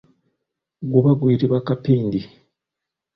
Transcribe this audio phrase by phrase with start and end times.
[0.91, 2.19] Guba guyitibwa kampindi.